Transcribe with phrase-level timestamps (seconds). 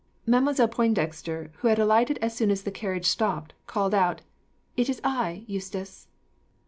[0.25, 4.21] Mademoiselle Pointdexter, who had alighted as soon as the carriage stopped, called out,
[4.75, 6.07] "It is I, Eustace."